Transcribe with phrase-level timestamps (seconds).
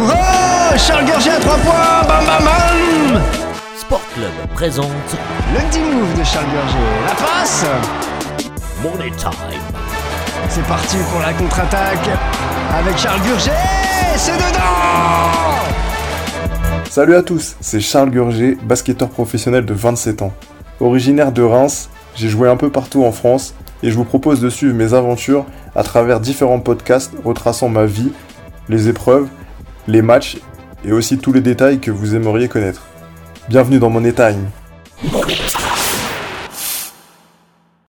[0.00, 3.22] Oh Charles Gurgé à 3 points Bam bam bam
[3.76, 4.86] Sport Club présente
[5.52, 6.78] Le petit move de Charles Gurgé.
[7.06, 7.66] La passe
[8.82, 9.30] Money Time.
[10.48, 12.08] C'est parti pour la contre-attaque
[12.74, 13.50] avec Charles Gurgé
[14.16, 15.58] C'est dedans
[16.88, 20.32] Salut à tous, c'est Charles Gurgé, basketteur professionnel de 27 ans.
[20.80, 24.48] Originaire de Reims, j'ai joué un peu partout en France et je vous propose de
[24.48, 28.12] suivre mes aventures à travers différents podcasts retraçant ma vie,
[28.68, 29.28] les épreuves,
[29.88, 30.38] les matchs
[30.84, 32.86] et aussi tous les détails que vous aimeriez connaître.
[33.48, 34.48] Bienvenue dans mon Time.